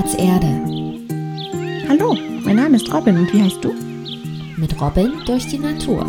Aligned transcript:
Platz 0.00 0.14
Erde. 0.14 0.46
Hallo, 1.86 2.14
mein 2.42 2.56
Name 2.56 2.76
ist 2.76 2.90
Robin 2.90 3.18
und 3.18 3.30
wie 3.34 3.42
heißt 3.42 3.62
du? 3.62 3.74
Mit 4.56 4.80
Robin 4.80 5.12
durch 5.26 5.46
die 5.46 5.58
Natur. 5.58 6.06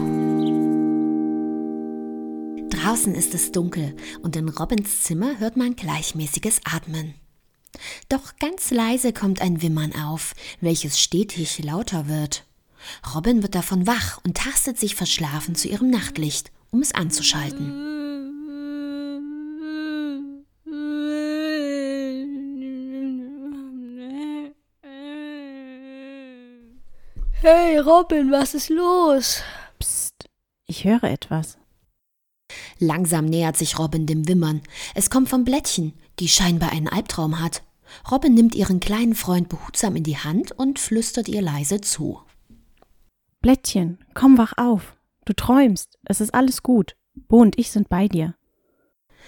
Draußen 2.70 3.14
ist 3.14 3.34
es 3.34 3.52
dunkel 3.52 3.98
und 4.22 4.38
in 4.38 4.48
Robins 4.48 5.02
Zimmer 5.02 5.40
hört 5.40 5.58
man 5.58 5.76
gleichmäßiges 5.76 6.62
Atmen. 6.64 7.16
Doch 8.08 8.38
ganz 8.40 8.72
leise 8.72 9.12
kommt 9.12 9.42
ein 9.42 9.62
Wimmern 9.62 9.94
auf, 9.94 10.36
welches 10.62 10.98
stetig 10.98 11.62
lauter 11.62 12.08
wird. 12.08 12.46
Robin 13.14 13.42
wird 13.42 13.56
davon 13.56 13.88
wach 13.88 14.22
und 14.24 14.38
tastet 14.38 14.80
sich 14.80 14.96
verschlafen 14.96 15.54
zu 15.54 15.68
ihrem 15.68 15.90
Nachtlicht, 15.90 16.50
um 16.72 16.82
es 16.82 16.96
anzuschalten. 16.96 18.01
Hey 27.44 27.80
Robin, 27.80 28.32
was 28.32 28.54
ist 28.54 28.70
los? 28.70 29.42
Psst, 29.80 30.30
ich 30.68 30.84
höre 30.84 31.06
etwas. 31.06 31.58
Langsam 32.78 33.26
nähert 33.26 33.58
sich 33.58 33.80
Robin 33.80 34.06
dem 34.06 34.28
Wimmern. 34.28 34.62
Es 34.94 35.10
kommt 35.10 35.28
vom 35.28 35.44
Blättchen, 35.44 35.94
die 36.20 36.28
scheinbar 36.28 36.72
einen 36.72 36.88
Albtraum 36.88 37.40
hat. 37.40 37.64
Robin 38.12 38.36
nimmt 38.36 38.54
ihren 38.54 38.80
kleinen 38.80 39.16
Freund 39.16 39.50
behutsam 39.50 39.96
in 39.96 40.04
die 40.04 40.20
Hand 40.20 40.52
und 40.52 40.78
flüstert 40.78 41.28
ihr 41.30 41.42
leise 41.42 41.82
zu. 41.82 42.22
Blättchen, 43.42 43.98
komm 44.14 44.38
wach 44.38 44.54
auf. 44.58 44.96
Du 45.26 45.34
träumst. 45.34 45.98
Es 46.06 46.22
ist 46.22 46.36
alles 46.36 46.62
gut. 46.62 46.96
Bo 47.28 47.38
und 47.38 47.58
ich 47.58 47.72
sind 47.72 47.90
bei 47.90 48.08
dir. 48.08 48.36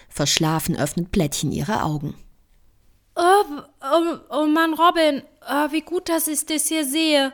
Verschlafen 0.07 0.77
öffnet 0.77 1.11
Blättchen 1.11 1.51
ihre 1.51 1.81
Augen. 1.81 2.13
Oh, 3.15 3.63
oh, 3.81 4.17
oh 4.29 4.45
Mann, 4.45 4.75
Robin, 4.75 5.23
oh, 5.49 5.71
wie 5.71 5.81
gut, 5.81 6.09
dass 6.09 6.27
ich 6.27 6.45
das 6.45 6.67
hier 6.67 6.85
sehe. 6.85 7.33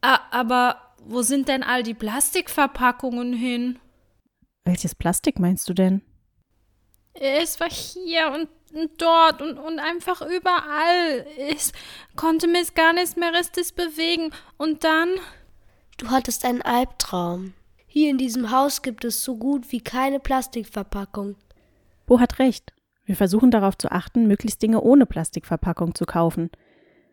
Ah, 0.00 0.20
aber 0.30 0.76
wo 1.04 1.22
sind 1.22 1.48
denn 1.48 1.62
all 1.62 1.82
die 1.82 1.94
Plastikverpackungen 1.94 3.32
hin? 3.32 3.78
Welches 4.64 4.94
Plastik 4.94 5.38
meinst 5.38 5.68
du 5.68 5.74
denn? 5.74 6.02
Es 7.14 7.58
war 7.58 7.70
hier 7.70 8.32
und, 8.32 8.48
und 8.76 9.00
dort 9.00 9.42
und, 9.42 9.58
und 9.58 9.78
einfach 9.78 10.20
überall. 10.20 11.26
Ich 11.50 11.72
konnte 12.14 12.46
mich 12.46 12.74
gar 12.74 12.92
nicht 12.92 13.16
mehr 13.16 13.32
richtig 13.32 13.74
bewegen. 13.74 14.30
Und 14.56 14.84
dann. 14.84 15.08
Du 15.96 16.10
hattest 16.10 16.44
einen 16.44 16.62
Albtraum. 16.62 17.54
Hier 17.86 18.10
in 18.10 18.18
diesem 18.18 18.50
Haus 18.50 18.82
gibt 18.82 19.04
es 19.04 19.24
so 19.24 19.36
gut 19.36 19.72
wie 19.72 19.80
keine 19.80 20.20
Plastikverpackung. 20.20 21.36
Bo 22.06 22.20
hat 22.20 22.38
recht. 22.38 22.72
Wir 23.04 23.16
versuchen 23.16 23.50
darauf 23.50 23.76
zu 23.78 23.90
achten, 23.90 24.26
möglichst 24.26 24.62
Dinge 24.62 24.82
ohne 24.82 25.06
Plastikverpackung 25.06 25.94
zu 25.94 26.04
kaufen. 26.04 26.50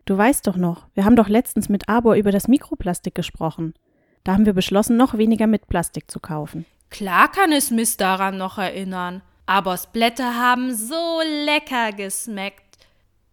Du 0.06 0.16
weißt 0.16 0.46
doch 0.46 0.56
noch, 0.56 0.86
wir 0.94 1.04
haben 1.04 1.16
doch 1.16 1.28
letztens 1.28 1.68
mit 1.68 1.88
Arbor 1.88 2.14
über 2.14 2.30
das 2.30 2.46
Mikroplastik 2.46 3.14
gesprochen. 3.14 3.74
Da 4.22 4.34
haben 4.34 4.46
wir 4.46 4.52
beschlossen, 4.52 4.96
noch 4.96 5.18
weniger 5.18 5.48
mit 5.48 5.66
Plastik 5.66 6.10
zu 6.10 6.20
kaufen. 6.20 6.64
Klar 6.90 7.30
kann 7.30 7.50
es 7.50 7.72
mich 7.72 7.96
daran 7.96 8.38
noch 8.38 8.56
erinnern. 8.56 9.22
Abers 9.46 9.88
Blätter 9.92 10.36
haben 10.36 10.72
so 10.74 11.20
lecker 11.44 11.92
geschmeckt. 11.92 12.78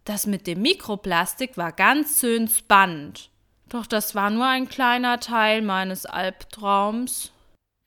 Das 0.04 0.26
mit 0.26 0.48
dem 0.48 0.62
Mikroplastik 0.62 1.56
war 1.56 1.70
ganz 1.70 2.20
schön 2.20 2.48
spannend. 2.48 3.30
Doch 3.68 3.86
das 3.86 4.16
war 4.16 4.30
nur 4.30 4.46
ein 4.46 4.68
kleiner 4.68 5.20
Teil 5.20 5.62
meines 5.62 6.06
Albtraums. 6.06 7.32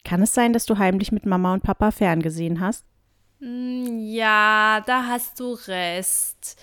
Kann 0.06 0.22
es 0.22 0.34
sein, 0.34 0.54
dass 0.54 0.66
du 0.66 0.78
heimlich 0.78 1.12
mit 1.12 1.26
Mama 1.26 1.54
und 1.54 1.64
Papa 1.64 1.92
ferngesehen 1.92 2.62
hast? 2.62 2.86
Hm, 3.40 4.00
ja, 4.00 4.82
da 4.86 5.08
hast 5.08 5.40
du 5.42 5.54
recht. 5.68 6.56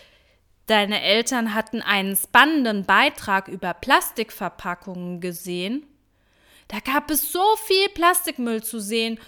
Deine 0.67 1.03
Eltern 1.03 1.55
hatten 1.55 1.83
einen 1.83 2.17
spannenden 2.17 2.85
Beitrag 2.85 3.49
über 3.49 3.75
Plastikverpackungen 3.75 5.21
gesehen. 5.21 5.87
Da 6.69 6.81
gab 6.81 7.11
es 7.11 7.31
so 7.31 7.45
viel 7.67 7.89
Plastikmüll 7.91 8.63
zu 8.63 8.81
sehen, 8.81 9.21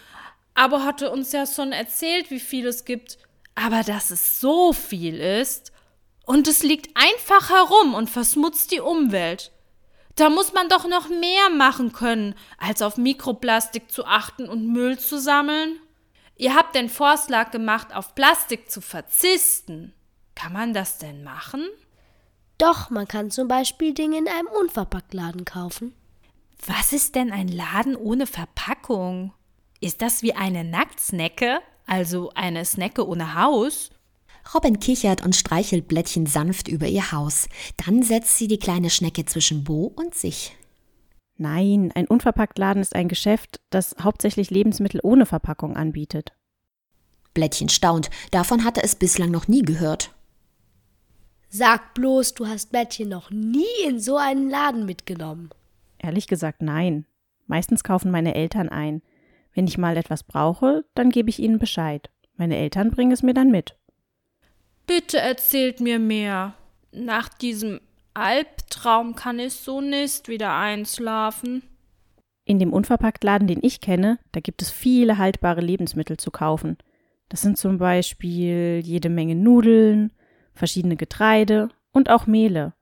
aber 0.54 0.84
hatte 0.84 1.10
uns 1.10 1.32
ja 1.32 1.46
schon 1.46 1.72
erzählt, 1.72 2.30
wie 2.30 2.40
viel 2.40 2.66
es 2.66 2.86
gibt. 2.86 3.18
Aber 3.54 3.82
dass 3.82 4.10
es 4.10 4.40
so 4.40 4.72
viel 4.72 5.20
ist 5.20 5.72
und 6.24 6.48
es 6.48 6.62
liegt 6.62 6.96
einfach 6.96 7.50
herum 7.50 7.94
und 7.94 8.08
verschmutzt 8.08 8.72
die 8.72 8.80
Umwelt. 8.80 9.52
Da 10.16 10.30
muss 10.30 10.54
man 10.54 10.70
doch 10.70 10.88
noch 10.88 11.10
mehr 11.10 11.50
machen 11.50 11.92
können, 11.92 12.34
als 12.56 12.80
auf 12.80 12.96
Mikroplastik 12.96 13.90
zu 13.90 14.06
achten 14.06 14.48
und 14.48 14.66
Müll 14.66 14.98
zu 14.98 15.20
sammeln. 15.20 15.78
Ihr 16.36 16.54
habt 16.54 16.74
den 16.74 16.88
Vorschlag 16.88 17.50
gemacht, 17.50 17.94
auf 17.94 18.14
Plastik 18.14 18.70
zu 18.70 18.80
verzichten. 18.80 19.92
Kann 20.36 20.52
man 20.52 20.72
das 20.72 20.98
denn 20.98 21.24
machen? 21.24 21.66
Doch, 22.58 22.90
man 22.90 23.08
kann 23.08 23.32
zum 23.32 23.48
Beispiel 23.48 23.92
Dinge 23.92 24.18
in 24.18 24.28
einem 24.28 24.46
Unverpacktladen 24.46 25.44
kaufen. 25.44 25.92
Was 26.64 26.92
ist 26.92 27.16
denn 27.16 27.32
ein 27.32 27.48
Laden 27.48 27.96
ohne 27.96 28.26
Verpackung? 28.26 29.32
Ist 29.80 30.00
das 30.00 30.22
wie 30.22 30.34
eine 30.34 30.62
Nacktsnecke, 30.62 31.58
also 31.86 32.30
eine 32.34 32.64
Snecke 32.64 33.06
ohne 33.06 33.34
Haus? 33.34 33.90
Robin 34.54 34.78
kichert 34.78 35.24
und 35.24 35.34
streichelt 35.34 35.88
Blättchen 35.88 36.26
sanft 36.26 36.68
über 36.68 36.86
ihr 36.86 37.12
Haus. 37.12 37.48
Dann 37.84 38.02
setzt 38.02 38.38
sie 38.38 38.46
die 38.46 38.58
kleine 38.58 38.90
Schnecke 38.90 39.24
zwischen 39.24 39.64
Bo 39.64 39.92
und 39.96 40.14
sich. 40.14 40.56
Nein, 41.36 41.92
ein 41.94 42.06
Unverpacktladen 42.06 42.80
ist 42.80 42.94
ein 42.94 43.08
Geschäft, 43.08 43.60
das 43.70 43.96
hauptsächlich 44.00 44.50
Lebensmittel 44.50 45.00
ohne 45.02 45.26
Verpackung 45.26 45.76
anbietet. 45.76 46.32
Blättchen 47.34 47.68
staunt, 47.68 48.08
davon 48.30 48.64
hatte 48.64 48.82
es 48.82 48.94
bislang 48.94 49.30
noch 49.30 49.46
nie 49.46 49.62
gehört. 49.62 50.15
Sag 51.48 51.94
bloß, 51.94 52.34
du 52.34 52.46
hast 52.46 52.70
Blättchen 52.70 53.08
noch 53.08 53.30
nie 53.30 53.64
in 53.86 54.00
so 54.00 54.16
einen 54.16 54.50
Laden 54.50 54.84
mitgenommen. 54.86 55.50
Ehrlich 55.98 56.26
gesagt, 56.26 56.62
nein. 56.62 57.06
Meistens 57.46 57.84
kaufen 57.84 58.10
meine 58.10 58.34
Eltern 58.34 58.68
ein. 58.68 59.02
Wenn 59.54 59.66
ich 59.66 59.78
mal 59.78 59.96
etwas 59.96 60.22
brauche, 60.22 60.84
dann 60.94 61.10
gebe 61.10 61.30
ich 61.30 61.38
ihnen 61.38 61.58
Bescheid. 61.58 62.10
Meine 62.36 62.56
Eltern 62.56 62.90
bringen 62.90 63.12
es 63.12 63.22
mir 63.22 63.34
dann 63.34 63.50
mit. 63.50 63.76
Bitte 64.86 65.18
erzählt 65.18 65.80
mir 65.80 65.98
mehr. 65.98 66.54
Nach 66.92 67.28
diesem 67.28 67.80
Albtraum 68.14 69.14
kann 69.14 69.38
ich 69.38 69.54
so 69.54 69.80
nicht 69.80 70.28
wieder 70.28 70.54
einschlafen. 70.56 71.62
In 72.44 72.58
dem 72.58 72.72
Unverpacktladen, 72.72 73.48
den 73.48 73.58
ich 73.62 73.80
kenne, 73.80 74.18
da 74.32 74.40
gibt 74.40 74.62
es 74.62 74.70
viele 74.70 75.18
haltbare 75.18 75.60
Lebensmittel 75.60 76.16
zu 76.16 76.30
kaufen. 76.30 76.76
Das 77.28 77.42
sind 77.42 77.58
zum 77.58 77.78
Beispiel 77.78 78.80
jede 78.84 79.08
Menge 79.08 79.34
Nudeln, 79.34 80.12
verschiedene 80.56 80.96
Getreide 80.96 81.68
und 81.92 82.10
auch 82.10 82.26
Mehle. 82.26 82.74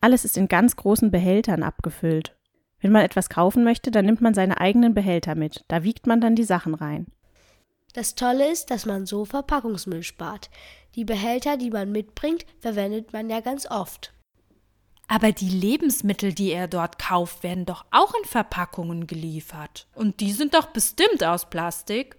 Alles 0.00 0.24
ist 0.24 0.38
in 0.38 0.48
ganz 0.48 0.76
großen 0.76 1.10
Behältern 1.10 1.62
abgefüllt. 1.62 2.36
Wenn 2.80 2.92
man 2.92 3.02
etwas 3.02 3.28
kaufen 3.28 3.62
möchte, 3.64 3.90
dann 3.90 4.06
nimmt 4.06 4.22
man 4.22 4.32
seine 4.32 4.60
eigenen 4.60 4.94
Behälter 4.94 5.34
mit. 5.34 5.64
Da 5.68 5.84
wiegt 5.84 6.06
man 6.06 6.20
dann 6.20 6.34
die 6.34 6.44
Sachen 6.44 6.74
rein. 6.74 7.06
Das 7.92 8.14
Tolle 8.14 8.50
ist, 8.50 8.70
dass 8.70 8.86
man 8.86 9.04
so 9.04 9.24
Verpackungsmüll 9.24 10.02
spart. 10.02 10.48
Die 10.94 11.04
Behälter, 11.04 11.56
die 11.56 11.70
man 11.70 11.92
mitbringt, 11.92 12.46
verwendet 12.60 13.12
man 13.12 13.28
ja 13.28 13.40
ganz 13.40 13.66
oft. 13.70 14.14
Aber 15.08 15.32
die 15.32 15.48
Lebensmittel, 15.48 16.32
die 16.32 16.52
er 16.52 16.68
dort 16.68 17.00
kauft, 17.00 17.42
werden 17.42 17.66
doch 17.66 17.84
auch 17.90 18.14
in 18.14 18.24
Verpackungen 18.24 19.08
geliefert. 19.08 19.88
Und 19.94 20.20
die 20.20 20.30
sind 20.32 20.54
doch 20.54 20.66
bestimmt 20.66 21.24
aus 21.24 21.50
Plastik. 21.50 22.16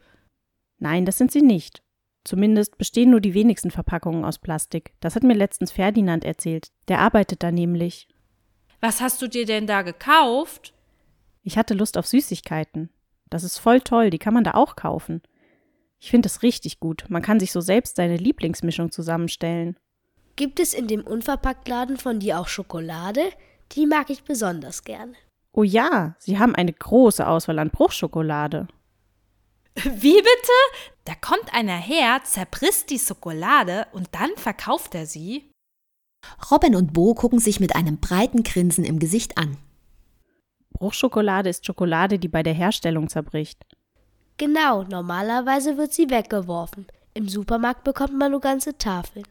Nein, 0.77 1.05
das 1.05 1.17
sind 1.17 1.31
sie 1.31 1.41
nicht. 1.41 1.81
Zumindest 2.23 2.77
bestehen 2.77 3.09
nur 3.09 3.21
die 3.21 3.33
wenigsten 3.33 3.71
Verpackungen 3.71 4.25
aus 4.25 4.37
Plastik. 4.37 4.93
Das 4.99 5.15
hat 5.15 5.23
mir 5.23 5.33
letztens 5.33 5.71
Ferdinand 5.71 6.23
erzählt. 6.23 6.71
Der 6.87 6.99
arbeitet 6.99 7.43
da 7.43 7.51
nämlich. 7.51 8.07
Was 8.79 9.01
hast 9.01 9.21
du 9.21 9.27
dir 9.27 9.45
denn 9.45 9.67
da 9.67 9.81
gekauft? 9.81 10.73
Ich 11.43 11.57
hatte 11.57 11.73
Lust 11.73 11.97
auf 11.97 12.05
Süßigkeiten. 12.07 12.89
Das 13.29 13.43
ist 13.43 13.57
voll 13.57 13.81
toll, 13.81 14.09
die 14.09 14.19
kann 14.19 14.33
man 14.33 14.43
da 14.43 14.51
auch 14.51 14.75
kaufen. 14.75 15.21
Ich 15.99 16.11
finde 16.11 16.27
es 16.27 16.43
richtig 16.43 16.79
gut. 16.79 17.05
Man 17.09 17.21
kann 17.21 17.39
sich 17.39 17.51
so 17.51 17.61
selbst 17.61 17.95
seine 17.95 18.17
Lieblingsmischung 18.17 18.91
zusammenstellen. 18.91 19.77
Gibt 20.35 20.59
es 20.59 20.73
in 20.73 20.87
dem 20.87 21.01
Unverpacktladen 21.05 21.97
von 21.97 22.19
dir 22.19 22.39
auch 22.39 22.47
Schokolade? 22.47 23.21
Die 23.73 23.85
mag 23.85 24.09
ich 24.09 24.23
besonders 24.23 24.83
gern. 24.83 25.15
Oh 25.53 25.63
ja, 25.63 26.15
sie 26.17 26.39
haben 26.39 26.55
eine 26.55 26.73
große 26.73 27.25
Auswahl 27.27 27.59
an 27.59 27.69
Bruchschokolade. 27.69 28.67
Wie 29.83 30.15
bitte? 30.15 30.51
Da 31.05 31.13
kommt 31.15 31.53
einer 31.53 31.77
her, 31.77 32.21
zerbrißt 32.23 32.89
die 32.89 32.99
Schokolade 32.99 33.87
und 33.93 34.09
dann 34.11 34.31
verkauft 34.35 34.95
er 34.95 35.05
sie? 35.05 35.51
Robin 36.51 36.75
und 36.75 36.93
Bo 36.93 37.13
gucken 37.13 37.39
sich 37.39 37.59
mit 37.59 37.75
einem 37.75 37.99
breiten 37.99 38.43
Grinsen 38.43 38.83
im 38.83 38.99
Gesicht 38.99 39.37
an. 39.37 39.57
Bruchschokolade 40.73 41.49
ist 41.49 41.65
Schokolade, 41.65 42.19
die 42.19 42.27
bei 42.27 42.43
der 42.43 42.53
Herstellung 42.53 43.09
zerbricht. 43.09 43.65
Genau, 44.37 44.83
normalerweise 44.83 45.77
wird 45.77 45.93
sie 45.93 46.09
weggeworfen. 46.09 46.87
Im 47.13 47.27
Supermarkt 47.27 47.83
bekommt 47.83 48.17
man 48.17 48.31
nur 48.31 48.41
ganze 48.41 48.77
Tafeln. 48.77 49.25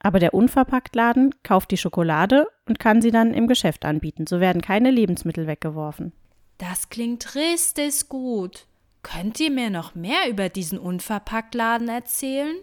Aber 0.00 0.18
der 0.18 0.34
Unverpacktladen 0.34 1.34
kauft 1.42 1.70
die 1.70 1.76
Schokolade 1.76 2.48
und 2.66 2.78
kann 2.78 3.02
sie 3.02 3.10
dann 3.10 3.34
im 3.34 3.46
Geschäft 3.46 3.84
anbieten. 3.84 4.26
So 4.26 4.40
werden 4.40 4.62
keine 4.62 4.90
Lebensmittel 4.90 5.46
weggeworfen. 5.46 6.12
Das 6.58 6.88
klingt 6.88 7.34
richtig 7.34 8.08
gut. 8.08 8.66
Könnt 9.02 9.40
ihr 9.40 9.50
mir 9.50 9.70
noch 9.70 9.94
mehr 9.94 10.28
über 10.28 10.48
diesen 10.48 10.78
Unverpacktladen 10.78 11.88
erzählen? 11.88 12.56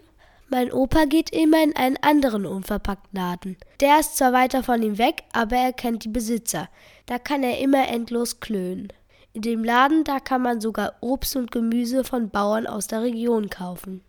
Mein 0.48 0.72
Opa 0.72 1.04
geht 1.04 1.30
immer 1.30 1.62
in 1.62 1.76
einen 1.76 1.98
anderen 1.98 2.46
Unverpacktladen. 2.46 3.58
Der 3.80 4.00
ist 4.00 4.16
zwar 4.16 4.32
weiter 4.32 4.62
von 4.62 4.82
ihm 4.82 4.96
weg, 4.96 5.24
aber 5.32 5.56
er 5.56 5.72
kennt 5.72 6.04
die 6.04 6.08
Besitzer. 6.08 6.68
Da 7.06 7.18
kann 7.18 7.42
er 7.42 7.58
immer 7.58 7.88
endlos 7.88 8.40
klönen. 8.40 8.88
In 9.34 9.42
dem 9.42 9.62
Laden, 9.62 10.04
da 10.04 10.20
kann 10.20 10.40
man 10.40 10.60
sogar 10.60 10.94
Obst 11.00 11.36
und 11.36 11.52
Gemüse 11.52 12.02
von 12.02 12.30
Bauern 12.30 12.66
aus 12.66 12.86
der 12.86 13.02
Region 13.02 13.50
kaufen. 13.50 14.02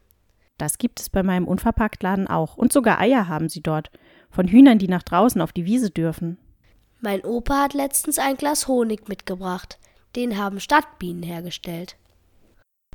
Das 0.58 0.78
gibt 0.78 1.00
es 1.00 1.10
bei 1.10 1.24
meinem 1.24 1.48
Unverpacktladen 1.48 2.28
auch. 2.28 2.56
Und 2.56 2.72
sogar 2.72 3.00
Eier 3.00 3.28
haben 3.28 3.50
sie 3.50 3.62
dort. 3.62 3.92
Von 4.30 4.48
Hühnern, 4.48 4.80
die 4.80 4.88
nach 4.88 5.04
draußen 5.04 5.42
auf 5.42 5.52
die 5.52 5.66
Wiese 5.66 5.90
dürfen. 5.90 6.38
Mein 7.02 7.24
Opa 7.24 7.64
hat 7.64 7.74
letztens 7.74 8.18
ein 8.18 8.38
Glas 8.38 8.68
Honig 8.68 9.08
mitgebracht. 9.10 9.78
Den 10.16 10.38
haben 10.38 10.60
Stadtbienen 10.60 11.24
hergestellt. 11.24 11.98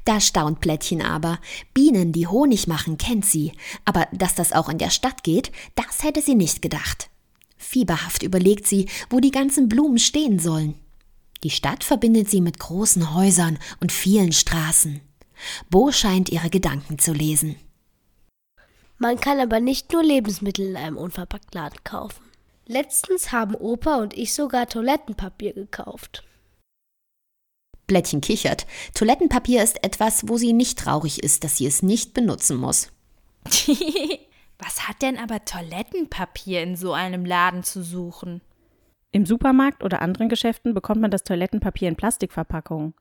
Da 0.04 0.20
staunt 0.20 0.60
Plättchen 0.60 1.00
aber. 1.00 1.38
Bienen, 1.72 2.12
die 2.12 2.26
Honig 2.26 2.66
machen, 2.66 2.98
kennt 2.98 3.24
sie. 3.24 3.52
Aber 3.84 4.06
dass 4.12 4.34
das 4.34 4.52
auch 4.52 4.68
in 4.68 4.78
der 4.78 4.90
Stadt 4.90 5.24
geht, 5.24 5.50
das 5.74 6.02
hätte 6.02 6.20
sie 6.20 6.34
nicht 6.34 6.60
gedacht. 6.60 7.08
Fieberhaft 7.56 8.22
überlegt 8.22 8.66
sie, 8.66 8.88
wo 9.08 9.20
die 9.20 9.30
ganzen 9.30 9.68
Blumen 9.68 9.98
stehen 9.98 10.38
sollen. 10.38 10.74
Die 11.42 11.50
Stadt 11.50 11.84
verbindet 11.84 12.30
sie 12.30 12.40
mit 12.40 12.58
großen 12.58 13.14
Häusern 13.14 13.58
und 13.80 13.92
vielen 13.92 14.32
Straßen. 14.32 15.00
Bo 15.70 15.90
scheint 15.90 16.30
ihre 16.30 16.50
Gedanken 16.50 16.98
zu 16.98 17.12
lesen. 17.12 17.56
Man 18.98 19.18
kann 19.18 19.40
aber 19.40 19.60
nicht 19.60 19.92
nur 19.92 20.02
Lebensmittel 20.02 20.68
in 20.68 20.76
einem 20.76 20.96
Unverpacktladen 20.96 21.82
kaufen. 21.82 22.22
Letztens 22.66 23.32
haben 23.32 23.54
Opa 23.54 23.96
und 23.96 24.16
ich 24.16 24.32
sogar 24.32 24.66
Toilettenpapier 24.66 25.52
gekauft. 25.52 26.24
Blättchen 27.94 28.20
kichert. 28.20 28.67
Toilettenpapier 28.94 29.62
ist 29.62 29.85
etwas, 29.85 30.29
wo 30.29 30.37
sie 30.37 30.52
nicht 30.52 30.81
traurig 30.81 31.23
ist, 31.23 31.44
dass 31.44 31.58
sie 31.58 31.67
es 31.67 31.81
nicht 31.81 32.12
benutzen 32.12 32.56
muss. 32.56 32.91
Was 34.58 34.88
hat 34.88 35.00
denn 35.00 35.17
aber 35.17 35.44
Toilettenpapier 35.44 36.61
in 36.64 36.75
so 36.75 36.93
einem 36.93 37.25
Laden 37.25 37.62
zu 37.62 37.85
suchen? 37.85 38.41
Im 39.12 39.26
Supermarkt 39.26 39.85
oder 39.85 40.02
anderen 40.02 40.29
Geschäften 40.29 40.75
bekommt 40.75 41.02
man 41.02 41.12
das 41.12 41.23
Toilettenpapier 41.23 41.87
in 41.87 41.94
Plastikverpackungen. 41.94 42.94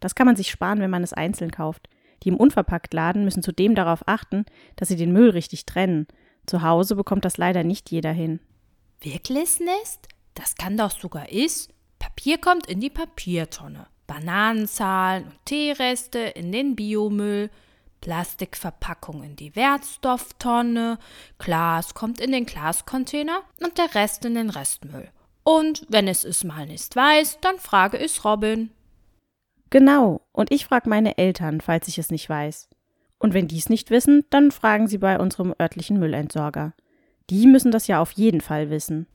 Das 0.00 0.16
kann 0.16 0.26
man 0.26 0.34
sich 0.34 0.50
sparen, 0.50 0.80
wenn 0.80 0.90
man 0.90 1.04
es 1.04 1.12
einzeln 1.12 1.52
kauft. 1.52 1.88
Die 2.24 2.30
im 2.30 2.36
Unverpacktladen 2.36 3.22
müssen 3.22 3.44
zudem 3.44 3.76
darauf 3.76 4.02
achten, 4.06 4.46
dass 4.74 4.88
sie 4.88 4.96
den 4.96 5.12
Müll 5.12 5.30
richtig 5.30 5.64
trennen. 5.64 6.08
Zu 6.44 6.62
Hause 6.62 6.96
bekommt 6.96 7.24
das 7.24 7.36
leider 7.36 7.62
nicht 7.62 7.92
jeder 7.92 8.10
hin. 8.10 8.40
Wirklich 9.00 9.60
nicht? 9.60 10.08
Das 10.34 10.56
kann 10.56 10.76
doch 10.76 10.90
sogar 10.90 11.30
ich. 11.30 11.68
Papier 12.00 12.38
kommt 12.38 12.66
in 12.66 12.80
die 12.80 12.90
Papiertonne. 12.90 13.86
Bananenzahlen 14.10 15.24
und 15.24 15.44
Teereste 15.44 16.18
in 16.18 16.50
den 16.50 16.74
Biomüll, 16.74 17.48
Plastikverpackung 18.00 19.22
in 19.22 19.36
die 19.36 19.54
Wertstofftonne, 19.54 20.98
Glas 21.38 21.94
kommt 21.94 22.20
in 22.20 22.32
den 22.32 22.44
Glascontainer 22.44 23.42
und 23.62 23.78
der 23.78 23.94
Rest 23.94 24.24
in 24.24 24.34
den 24.34 24.50
Restmüll. 24.50 25.08
Und 25.44 25.86
wenn 25.88 26.08
es 26.08 26.24
es 26.24 26.42
mal 26.42 26.66
nicht 26.66 26.96
weiß, 26.96 27.38
dann 27.40 27.58
frage 27.58 27.98
ich 27.98 28.24
Robin. 28.24 28.70
Genau, 29.70 30.22
und 30.32 30.50
ich 30.50 30.64
frage 30.66 30.88
meine 30.88 31.16
Eltern, 31.16 31.60
falls 31.60 31.86
ich 31.86 31.98
es 31.98 32.10
nicht 32.10 32.28
weiß. 32.28 32.68
Und 33.20 33.32
wenn 33.32 33.46
die 33.46 33.58
es 33.58 33.68
nicht 33.68 33.90
wissen, 33.90 34.24
dann 34.30 34.50
fragen 34.50 34.88
sie 34.88 34.98
bei 34.98 35.20
unserem 35.20 35.54
örtlichen 35.60 36.00
Müllentsorger. 36.00 36.72
Die 37.30 37.46
müssen 37.46 37.70
das 37.70 37.86
ja 37.86 38.00
auf 38.00 38.10
jeden 38.12 38.40
Fall 38.40 38.70
wissen. 38.70 39.06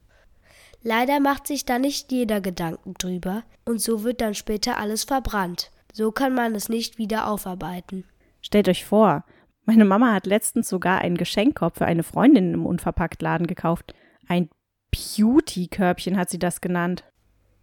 Leider 0.87 1.19
macht 1.19 1.47
sich 1.47 1.65
da 1.65 1.79
nicht 1.79 2.11
jeder 2.11 2.41
Gedanken 2.41 2.93
drüber 2.93 3.41
und 3.65 3.81
so 3.81 4.03
wird 4.03 4.21
dann 4.21 4.35
später 4.35 4.77
alles 4.77 5.03
verbrannt. 5.03 5.71
So 5.91 6.11
kann 6.11 6.35
man 6.35 6.53
es 6.53 6.69
nicht 6.69 6.99
wieder 6.99 7.27
aufarbeiten. 7.27 8.05
Stellt 8.39 8.69
euch 8.69 8.85
vor, 8.85 9.25
meine 9.63 9.83
Mama 9.83 10.13
hat 10.13 10.27
letztens 10.27 10.69
sogar 10.69 10.99
einen 10.99 11.17
Geschenkkorb 11.17 11.79
für 11.79 11.87
eine 11.87 12.03
Freundin 12.03 12.53
im 12.53 12.67
Unverpacktladen 12.67 13.47
gekauft. 13.47 13.95
Ein 14.27 14.47
Beauty-Körbchen 14.91 16.17
hat 16.17 16.29
sie 16.29 16.37
das 16.37 16.61
genannt. 16.61 17.03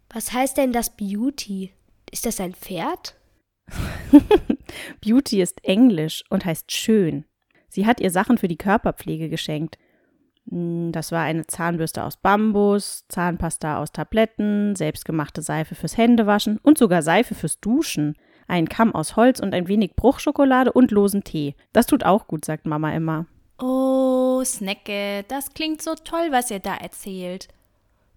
Was 0.09 0.33
heißt 0.33 0.57
denn 0.57 0.73
das 0.73 0.93
Beauty? 0.93 1.71
Ist 2.11 2.25
das 2.25 2.41
ein 2.41 2.53
Pferd? 2.53 3.15
Beauty 5.01 5.41
ist 5.41 5.63
Englisch 5.63 6.25
und 6.29 6.43
heißt 6.43 6.73
schön. 6.73 7.23
Sie 7.69 7.85
hat 7.85 8.01
ihr 8.01 8.11
Sachen 8.11 8.37
für 8.37 8.49
die 8.49 8.57
Körperpflege 8.57 9.29
geschenkt. 9.29 9.77
Hm, 10.49 10.91
das 10.91 11.11
war 11.11 11.23
eine 11.23 11.47
Zahnbürste 11.47 12.03
aus 12.03 12.17
Bambus, 12.17 13.05
Zahnpasta 13.09 13.79
aus 13.81 13.91
Tabletten, 13.91 14.75
selbstgemachte 14.75 15.41
Seife 15.41 15.75
fürs 15.75 15.97
Händewaschen 15.97 16.59
und 16.63 16.77
sogar 16.77 17.01
Seife 17.01 17.35
fürs 17.35 17.59
Duschen. 17.59 18.15
Ein 18.47 18.67
Kamm 18.67 18.93
aus 18.93 19.15
Holz 19.15 19.39
und 19.39 19.53
ein 19.53 19.67
wenig 19.67 19.95
Bruchschokolade 19.95 20.71
und 20.71 20.91
losen 20.91 21.23
Tee. 21.23 21.55
Das 21.71 21.85
tut 21.85 22.05
auch 22.05 22.27
gut, 22.27 22.43
sagt 22.43 22.65
Mama 22.65 22.93
immer. 22.93 23.25
Oh, 23.59 24.43
Snecke, 24.43 25.23
das 25.27 25.53
klingt 25.53 25.81
so 25.81 25.95
toll, 25.95 26.27
was 26.31 26.51
ihr 26.51 26.59
da 26.59 26.75
erzählt. 26.75 27.47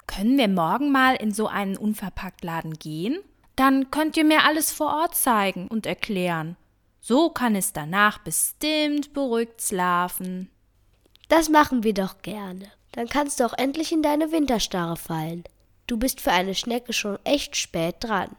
Können 0.07 0.39
wir 0.39 0.49
morgen 0.49 0.91
mal 0.91 1.15
in 1.15 1.33
so 1.33 1.47
einen 1.47 1.77
Unverpacktladen 1.77 2.75
gehen? 2.75 3.19
Dann 3.55 3.91
könnt 3.91 4.17
ihr 4.17 4.25
mir 4.25 4.45
alles 4.45 4.73
vor 4.73 4.89
Ort 4.89 5.15
zeigen 5.15 5.69
und 5.69 5.87
erklären. 5.87 6.57
So 7.01 7.31
kann 7.31 7.55
es 7.55 7.73
danach 7.73 8.19
bestimmt 8.19 9.13
beruhigt 9.13 9.63
schlafen. 9.63 10.51
Das 11.29 11.49
machen 11.49 11.83
wir 11.83 11.95
doch 11.95 12.23
gerne. 12.23 12.67
Dann 12.93 13.09
kannst 13.09 13.41
du 13.41 13.45
auch 13.45 13.53
endlich 13.53 13.93
in 13.93 14.03
deine 14.03 14.33
Winterstarre 14.33 14.97
fallen. 14.97 15.45
Du 15.87 15.99
bist 15.99 16.21
für 16.21 16.33
eine 16.33 16.55
Schnecke 16.55 16.93
schon 16.93 17.19
echt 17.25 17.57
spät 17.57 17.97
dran. 18.01 18.37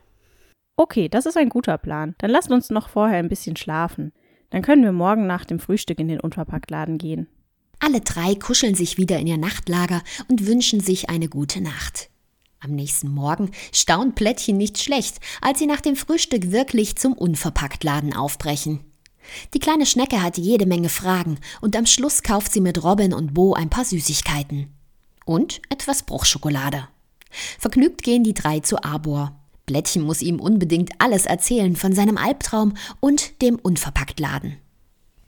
Okay, 0.78 1.10
das 1.10 1.25
ist 1.25 1.38
ein 1.38 1.50
guter 1.50 1.78
Plan. 1.78 2.16
Dann 2.19 2.30
lasst 2.30 2.51
uns 2.51 2.69
noch 2.69 2.89
vorher 2.89 3.18
ein 3.18 3.30
bisschen 3.30 3.56
schlafen. 3.56 4.13
Dann 4.50 4.62
können 4.62 4.84
wir 4.84 4.92
morgen 4.92 5.28
nach 5.28 5.45
dem 5.45 5.60
Frühstück 5.60 6.00
in 6.00 6.07
den 6.07 6.19
Unverpacktladen 6.19 6.98
gehen. 6.98 7.28
Alle 7.80 8.01
drei 8.01 8.36
kuscheln 8.36 8.75
sich 8.75 8.98
wieder 8.98 9.19
in 9.19 9.28
ihr 9.28 9.38
Nachtlager 9.38 10.01
und 10.30 10.48
wünschen 10.48 10.80
sich 10.80 11.10
eine 11.10 11.30
gute 11.30 11.62
Nacht. 11.62 12.10
Am 12.60 12.72
nächsten 12.72 13.10
Morgen 13.10 13.51
staunt 13.72 14.16
Plättchen 14.16 14.57
nicht 14.57 14.80
schlecht, 14.80 15.19
als 15.42 15.60
sie 15.60 15.68
nach 15.68 15.81
dem 15.81 15.95
Frühstück 15.95 16.51
wirklich 16.51 16.95
zum 16.95 17.13
Unverpacktladen 17.13 18.16
aufbrechen. 18.16 18.87
Die 19.53 19.59
kleine 19.59 19.85
Schnecke 19.85 20.21
hat 20.21 20.38
jede 20.38 20.65
Menge 20.65 20.89
Fragen 20.89 21.39
und 21.62 21.75
am 21.75 21.85
Schluss 21.85 22.24
kauft 22.24 22.51
sie 22.51 22.62
mit 22.62 22.83
Robin 22.83 23.13
und 23.13 23.33
Bo 23.33 23.53
ein 23.53 23.69
paar 23.69 23.85
Süßigkeiten. 23.85 24.74
Und 25.25 25.62
etwas 25.69 26.03
Bruchschokolade. 26.03 26.88
Vergnügt 27.59 28.03
gehen 28.03 28.24
die 28.24 28.33
drei 28.33 28.59
zu 28.62 28.83
Arbor. 28.83 29.38
Blättchen 29.65 30.03
muss 30.03 30.21
ihm 30.21 30.39
unbedingt 30.39 30.94
alles 31.00 31.25
erzählen 31.25 31.75
von 31.75 31.94
seinem 31.94 32.18
Albtraum 32.18 32.75
und 33.01 33.41
dem 33.41 33.57
Unverpacktladen. 33.57 34.57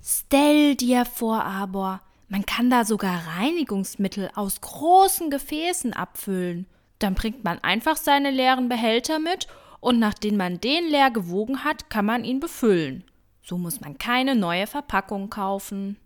Stell 0.02 0.75
dir 0.75 1.04
vor, 1.04 1.44
Arbor, 1.44 2.02
man 2.30 2.45
kann 2.45 2.69
da 2.69 2.86
sogar 2.86 3.22
Reinigungsmittel 3.38 4.31
aus 4.35 4.62
großen 4.62 5.30
Gefäßen 5.30 5.94
abfüllen. 5.94 6.68
Dann 7.00 7.16
bringt 7.16 7.44
man 7.44 7.59
einfach 7.59 7.97
seine 7.97 8.31
leeren 8.31 8.69
Behälter 8.69 9.19
mit 9.19 9.47
und 9.81 10.00
nachdem 10.00 10.38
man 10.38 10.62
den 10.62 10.88
leer 10.90 11.12
gewogen 11.12 11.64
hat, 11.64 11.90
kann 11.90 12.06
man 12.06 12.24
ihn 12.24 12.40
befüllen. 12.40 13.04
So 13.50 13.58
muss 13.58 13.82
man 13.82 13.98
keine 13.98 14.36
neue 14.36 14.68
Verpackung 14.68 15.32
kaufen. 15.32 15.98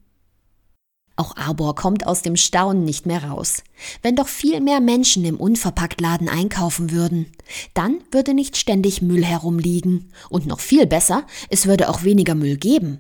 Auch 1.18 1.36
Arbor 1.36 1.76
kommt 1.76 2.08
aus 2.08 2.22
dem 2.22 2.38
Staunen 2.38 2.86
nicht 2.86 3.06
mehr 3.06 3.26
raus. 3.26 3.66
Wenn 4.02 4.16
doch 4.16 4.30
viel 4.30 4.62
mehr 4.62 4.80
Menschen 4.80 5.26
im 5.26 5.36
Unverpacktladen 5.36 6.30
einkaufen 6.30 6.92
würden, 6.92 7.30
dann 7.74 8.00
würde 8.12 8.34
nicht 8.34 8.56
ständig 8.56 9.02
Müll 9.02 9.26
herumliegen. 9.26 10.14
Und 10.30 10.48
noch 10.48 10.62
viel 10.62 10.88
besser, 10.88 11.28
es 11.50 11.68
würde 11.68 11.90
auch 11.90 12.04
weniger 12.04 12.34
Müll 12.34 12.56
geben. 12.56 13.00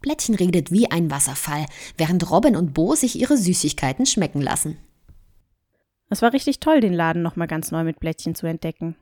Blättchen 0.00 0.34
redet 0.34 0.72
wie 0.72 0.90
ein 0.90 1.08
Wasserfall, 1.12 1.66
während 1.96 2.28
Robin 2.28 2.56
und 2.56 2.74
Bo 2.74 2.96
sich 2.96 3.14
ihre 3.14 3.36
Süßigkeiten 3.36 4.04
schmecken 4.04 4.42
lassen. 4.42 4.78
Es 6.10 6.22
war 6.22 6.32
richtig 6.32 6.58
toll, 6.58 6.80
den 6.80 6.92
Laden 6.92 7.22
nochmal 7.22 7.46
ganz 7.46 7.70
neu 7.70 7.84
mit 7.84 8.00
Blättchen 8.00 8.34
zu 8.34 8.48
entdecken. 8.48 8.96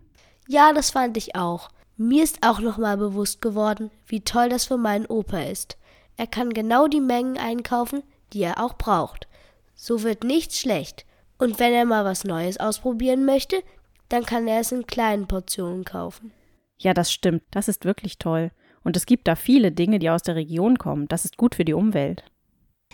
Ja, 0.46 0.74
das 0.74 0.90
fand 0.90 1.16
ich 1.16 1.36
auch. 1.36 1.70
Mir 1.96 2.24
ist 2.24 2.38
auch 2.44 2.60
nochmal 2.60 2.96
bewusst 2.96 3.40
geworden, 3.40 3.90
wie 4.06 4.20
toll 4.20 4.48
das 4.48 4.64
für 4.64 4.76
meinen 4.76 5.06
Opa 5.06 5.40
ist. 5.42 5.78
Er 6.16 6.26
kann 6.26 6.52
genau 6.52 6.88
die 6.88 7.00
Mengen 7.00 7.38
einkaufen, 7.38 8.02
die 8.32 8.42
er 8.42 8.62
auch 8.62 8.76
braucht. 8.76 9.28
So 9.74 10.02
wird 10.02 10.24
nichts 10.24 10.58
schlecht. 10.58 11.04
Und 11.38 11.58
wenn 11.58 11.72
er 11.72 11.84
mal 11.84 12.04
was 12.04 12.24
Neues 12.24 12.58
ausprobieren 12.58 13.24
möchte, 13.24 13.62
dann 14.08 14.24
kann 14.24 14.46
er 14.48 14.60
es 14.60 14.72
in 14.72 14.86
kleinen 14.86 15.26
Portionen 15.26 15.84
kaufen. 15.84 16.32
Ja, 16.78 16.94
das 16.94 17.12
stimmt. 17.12 17.42
Das 17.50 17.68
ist 17.68 17.84
wirklich 17.84 18.18
toll. 18.18 18.50
Und 18.82 18.96
es 18.96 19.06
gibt 19.06 19.28
da 19.28 19.36
viele 19.36 19.72
Dinge, 19.72 19.98
die 19.98 20.10
aus 20.10 20.22
der 20.22 20.36
Region 20.36 20.78
kommen. 20.78 21.08
Das 21.08 21.24
ist 21.24 21.36
gut 21.36 21.54
für 21.54 21.64
die 21.64 21.74
Umwelt. 21.74 22.24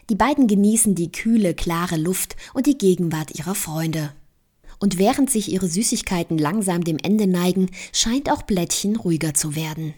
Die 0.08 0.14
beiden 0.14 0.46
genießen 0.46 0.94
die 0.94 1.12
kühle, 1.12 1.54
klare 1.54 1.96
Luft 1.96 2.36
und 2.54 2.66
die 2.66 2.78
Gegenwart 2.78 3.38
ihrer 3.38 3.54
Freunde. 3.54 4.12
Und 4.80 4.98
während 4.98 5.30
sich 5.30 5.52
ihre 5.52 5.68
Süßigkeiten 5.68 6.38
langsam 6.38 6.82
dem 6.82 6.96
Ende 6.98 7.26
neigen, 7.26 7.70
scheint 7.92 8.30
auch 8.30 8.42
Blättchen 8.42 8.96
ruhiger 8.96 9.34
zu 9.34 9.54
werden. 9.54 9.94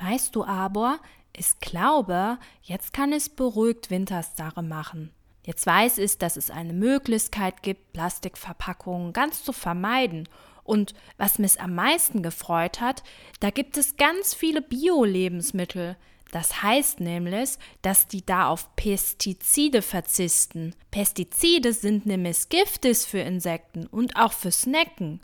Weißt 0.00 0.34
du, 0.34 0.44
aber, 0.44 0.98
ich 1.36 1.60
glaube, 1.60 2.38
jetzt 2.62 2.92
kann 2.92 3.12
es 3.12 3.28
beruhigt 3.28 3.90
Winterstarre 3.90 4.62
machen. 4.62 5.10
Jetzt 5.44 5.66
weiß 5.66 5.98
ich, 5.98 6.18
dass 6.18 6.36
es 6.36 6.50
eine 6.50 6.72
Möglichkeit 6.72 7.62
gibt, 7.62 7.92
Plastikverpackungen 7.92 9.12
ganz 9.12 9.44
zu 9.44 9.52
vermeiden. 9.52 10.28
Und 10.64 10.94
was 11.18 11.38
mich 11.38 11.60
am 11.60 11.74
meisten 11.74 12.22
gefreut 12.22 12.80
hat, 12.80 13.02
da 13.40 13.50
gibt 13.50 13.76
es 13.76 13.96
ganz 13.96 14.34
viele 14.34 14.62
Bio-Lebensmittel. 14.62 15.96
Das 16.32 16.62
heißt 16.62 16.98
nämlich, 16.98 17.50
dass 17.82 18.08
die 18.08 18.24
da 18.24 18.48
auf 18.48 18.74
Pestizide 18.74 19.82
verzichten. 19.82 20.74
Pestizide 20.90 21.74
sind 21.74 22.06
nämlich 22.06 22.48
giftig 22.48 22.98
für 22.98 23.18
Insekten 23.18 23.86
und 23.86 24.16
auch 24.16 24.32
für 24.32 24.50
Snacken. 24.50 25.20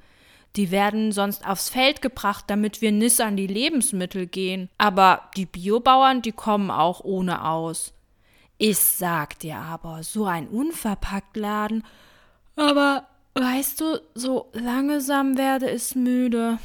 Die 0.57 0.71
werden 0.71 1.11
sonst 1.13 1.47
aufs 1.47 1.71
Feld 1.71 2.03
gebracht, 2.03 2.45
damit 2.49 2.83
wir 2.83 2.93
nicht 2.93 3.21
an 3.23 3.37
die 3.37 3.47
Lebensmittel 3.47 4.27
gehen. 4.27 4.69
Aber 4.77 5.31
die 5.37 5.47
Biobauern, 5.47 6.21
die 6.21 6.33
kommen 6.33 6.71
auch 6.71 7.01
ohne 7.01 7.45
aus. 7.45 7.95
Ich 8.59 8.79
sag 8.79 9.39
dir 9.39 9.57
aber, 9.57 10.03
so 10.03 10.27
ein 10.27 10.47
Unverpacktladen. 10.47 11.85
Aber 12.55 13.07
weißt 13.35 13.81
du, 13.81 14.01
so 14.15 14.51
langsam 14.53 15.39
werde 15.39 15.71
ich 15.71 15.95
müde. 15.95 16.59